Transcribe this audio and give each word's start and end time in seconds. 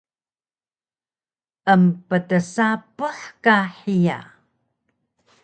Emptsapuh 1.73 3.19
ka 3.43 3.57
hiya 3.77 4.19